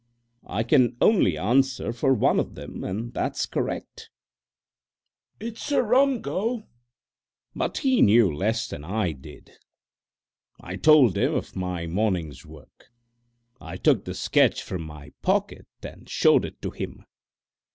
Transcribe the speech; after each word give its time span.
"I 0.47 0.63
can 0.63 0.97
only 0.99 1.37
answer 1.37 1.93
for 1.93 2.11
one 2.11 2.39
of 2.39 2.55
them, 2.55 2.83
and 2.83 3.13
that's 3.13 3.45
correct." 3.45 4.09
"It's 5.39 5.71
a 5.71 5.83
rum 5.83 6.21
go!" 6.23 6.53
he 6.55 6.59
said. 6.61 6.67
But 7.55 7.77
he 7.77 8.01
knew 8.01 8.33
less 8.33 8.67
than 8.67 8.83
I 8.83 9.11
did. 9.11 9.51
I 10.59 10.75
told 10.75 11.15
him 11.15 11.35
of 11.35 11.55
my 11.55 11.85
morning's 11.85 12.43
work. 12.47 12.87
I 13.61 13.77
took 13.77 14.05
the 14.05 14.15
sketch 14.15 14.63
from 14.63 14.81
my 14.81 15.11
pocket 15.21 15.67
and 15.83 16.09
showed 16.09 16.45
it 16.45 16.59
to 16.63 16.71
him. 16.71 17.05